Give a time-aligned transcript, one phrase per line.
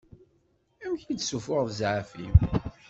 [0.83, 2.33] Amek i d-ssufuɣeḍ zɛaf-im?